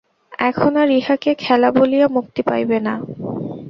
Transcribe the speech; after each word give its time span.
এখন 0.39 0.71
আর 0.77 0.89
ইহাকে 0.91 1.31
খেলা 1.35 1.69
বলিয়া 1.71 2.07
মুক্তি 2.07 2.41
পাইবে 2.49 2.77
না। 2.79 2.93